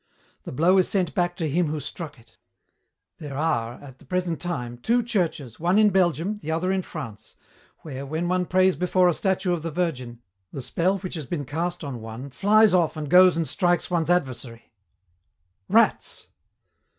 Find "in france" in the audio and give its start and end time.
6.71-7.35